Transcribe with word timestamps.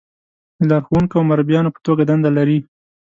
د 0.57 0.61
لارښونکو 0.69 1.15
او 1.19 1.27
مربیانو 1.31 1.73
په 1.75 1.79
توګه 1.87 2.03
دنده 2.09 2.29
لري. 2.37 2.57